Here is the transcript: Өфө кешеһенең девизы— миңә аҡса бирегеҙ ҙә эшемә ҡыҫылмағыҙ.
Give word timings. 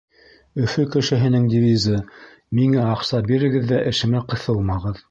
Өфө 0.63 0.85
кешеһенең 0.95 1.45
девизы— 1.53 2.01
миңә 2.61 2.89
аҡса 2.95 3.25
бирегеҙ 3.31 3.71
ҙә 3.75 3.85
эшемә 3.95 4.29
ҡыҫылмағыҙ. 4.35 4.97